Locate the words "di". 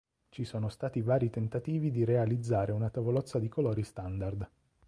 1.91-2.03, 3.37-3.49